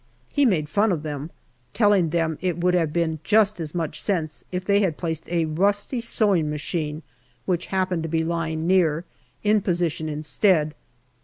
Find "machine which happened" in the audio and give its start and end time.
6.53-8.01